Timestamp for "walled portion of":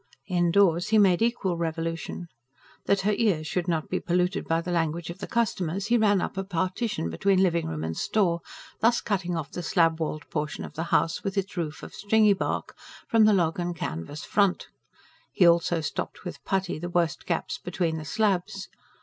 9.99-10.73